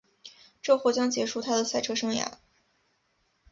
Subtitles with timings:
[0.63, 2.33] 这或将结束她的赛车生涯。